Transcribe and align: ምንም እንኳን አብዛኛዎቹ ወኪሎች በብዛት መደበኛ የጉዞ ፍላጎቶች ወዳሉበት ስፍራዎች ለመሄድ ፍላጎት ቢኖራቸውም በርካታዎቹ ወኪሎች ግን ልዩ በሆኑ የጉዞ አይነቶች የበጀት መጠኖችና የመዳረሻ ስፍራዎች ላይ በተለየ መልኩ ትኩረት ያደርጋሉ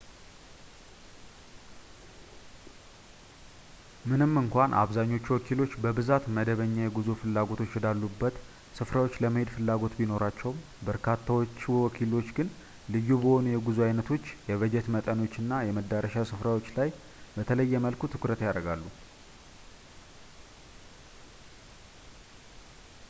ምንም 4.09 4.31
እንኳን 4.41 4.71
አብዛኛዎቹ 4.83 5.27
ወኪሎች 5.33 5.73
በብዛት 5.83 6.23
መደበኛ 6.37 6.73
የጉዞ 6.85 7.07
ፍላጎቶች 7.23 7.75
ወዳሉበት 7.77 8.35
ስፍራዎች 8.77 9.19
ለመሄድ 9.25 9.51
ፍላጎት 9.57 9.93
ቢኖራቸውም 9.99 10.57
በርካታዎቹ 10.87 11.61
ወኪሎች 11.85 12.29
ግን 12.39 12.49
ልዩ 12.95 13.09
በሆኑ 13.25 13.45
የጉዞ 13.53 13.77
አይነቶች 13.89 14.25
የበጀት 14.49 14.87
መጠኖችና 14.97 15.61
የመዳረሻ 15.69 16.17
ስፍራዎች 16.31 16.69
ላይ 16.79 16.91
በተለየ 17.37 17.83
መልኩ 17.87 18.11
ትኩረት 18.15 18.41
ያደርጋሉ 18.49 18.83